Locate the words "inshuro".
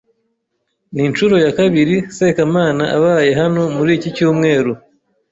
1.07-1.35